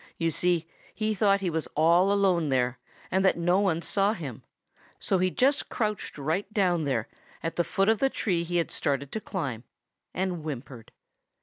[0.17, 2.79] You see, he thought he was all alone there,
[3.11, 4.41] and that no one saw him.
[4.97, 7.07] So he just crouched right down there
[7.43, 9.63] at the foot of the tree he had started to climb,
[10.11, 10.91] and whimpered.